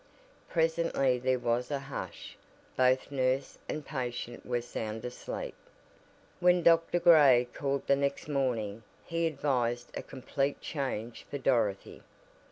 Presently 0.49 1.19
there 1.19 1.37
was 1.37 1.69
a 1.69 1.77
hush 1.77 2.35
both 2.75 3.11
nurse 3.11 3.59
and 3.69 3.85
patient 3.85 4.43
were 4.47 4.63
sound 4.63 5.05
asleep. 5.05 5.53
When 6.39 6.63
Dr. 6.63 6.99
Gray 6.99 7.47
called 7.53 7.85
the 7.85 7.95
next 7.95 8.27
morning 8.27 8.81
he 9.05 9.27
advised 9.27 9.95
a 9.95 10.01
complete 10.01 10.59
change 10.59 11.27
for 11.29 11.37
Dorothy. 11.37 12.01